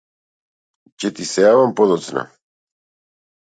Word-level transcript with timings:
Ќе 1.03 1.11
ти 1.21 1.29
се 1.33 1.45
јавам 1.49 1.77
подоцна. 1.83 2.27